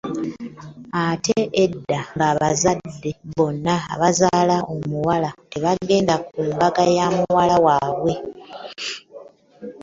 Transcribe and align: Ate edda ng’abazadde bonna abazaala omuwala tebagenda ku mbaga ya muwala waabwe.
Ate 1.05 1.37
edda 1.63 1.99
ng’abazadde 2.15 3.11
bonna 3.35 3.75
abazaala 3.93 4.57
omuwala 4.73 5.29
tebagenda 5.51 6.15
ku 6.25 6.39
mbaga 6.49 6.83
ya 6.97 7.07
muwala 7.15 7.55
waabwe. 7.65 8.13